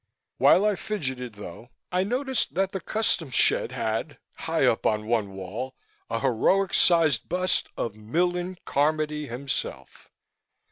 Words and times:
While 0.39 0.65
I 0.65 0.73
fidgeted, 0.75 1.35
though, 1.35 1.69
I 1.91 2.03
noticed 2.03 2.55
that 2.55 2.71
the 2.71 2.79
Customs 2.81 3.35
shed 3.35 3.71
had, 3.71 4.17
high 4.33 4.65
up 4.65 4.83
on 4.83 5.05
one 5.05 5.35
wall, 5.35 5.75
a 6.09 6.21
heroic 6.21 6.73
sized 6.73 7.29
bust 7.29 7.69
of 7.77 7.93
Millen 7.95 8.57
Carmody 8.65 9.27
himself. 9.27 10.09